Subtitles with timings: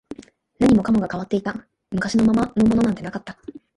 [0.59, 3.37] 何もかもが変わっていた、昔のままのものなんてなかった